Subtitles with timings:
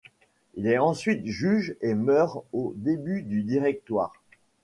[0.55, 4.13] Il est ensuite juge et meurt au début du Directoire.